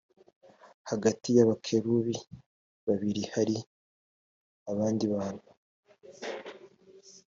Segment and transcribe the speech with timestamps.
[0.89, 2.15] hagati y abakerubi
[2.87, 3.57] babiri hari
[4.71, 5.49] abandi bantu